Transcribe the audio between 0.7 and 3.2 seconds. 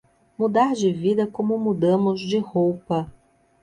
de vida como mudamos de roupa